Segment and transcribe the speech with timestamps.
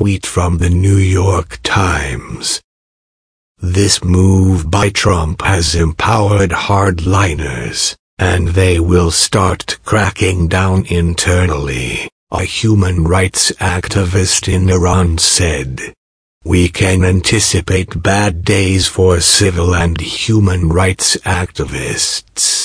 [0.00, 2.62] tweet from the New York Times.
[3.58, 12.44] This move by Trump has empowered hardliners, and they will start cracking down internally, a
[12.44, 15.92] human rights activist in Iran said.
[16.46, 22.59] We can anticipate bad days for civil and human rights activists.